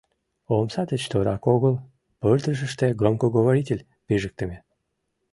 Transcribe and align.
Омса 0.55 0.83
деч 0.91 1.03
торак 1.11 1.43
огыл, 1.53 1.75
пырдыжыште, 2.19 2.87
громкоговоритель 2.99 3.87
пижыктыме. 4.05 4.57